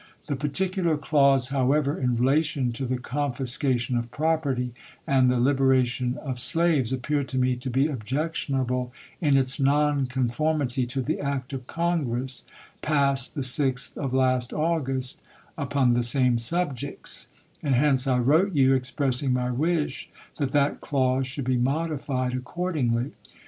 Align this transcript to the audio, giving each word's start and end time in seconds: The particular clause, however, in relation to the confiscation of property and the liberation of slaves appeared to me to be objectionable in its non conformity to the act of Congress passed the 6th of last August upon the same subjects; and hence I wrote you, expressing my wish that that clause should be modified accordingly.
The 0.25 0.35
particular 0.35 0.97
clause, 0.97 1.49
however, 1.49 1.95
in 1.95 2.15
relation 2.15 2.71
to 2.71 2.87
the 2.87 2.97
confiscation 2.97 3.95
of 3.95 4.09
property 4.09 4.73
and 5.05 5.29
the 5.29 5.39
liberation 5.39 6.17
of 6.23 6.39
slaves 6.39 6.91
appeared 6.91 7.27
to 7.27 7.37
me 7.37 7.55
to 7.57 7.69
be 7.69 7.85
objectionable 7.85 8.91
in 9.21 9.37
its 9.37 9.59
non 9.59 10.07
conformity 10.07 10.87
to 10.87 11.03
the 11.03 11.19
act 11.19 11.53
of 11.53 11.67
Congress 11.67 12.47
passed 12.81 13.35
the 13.35 13.41
6th 13.41 13.95
of 13.95 14.11
last 14.11 14.53
August 14.53 15.21
upon 15.55 15.93
the 15.93 16.01
same 16.01 16.39
subjects; 16.39 17.31
and 17.61 17.75
hence 17.75 18.07
I 18.07 18.17
wrote 18.17 18.55
you, 18.55 18.73
expressing 18.73 19.31
my 19.33 19.51
wish 19.51 20.09
that 20.37 20.51
that 20.51 20.81
clause 20.81 21.27
should 21.27 21.45
be 21.45 21.57
modified 21.57 22.33
accordingly. 22.33 23.11